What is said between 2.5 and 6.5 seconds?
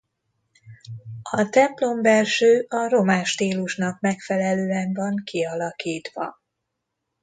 a román stílusnak megfelelően van kialakítva.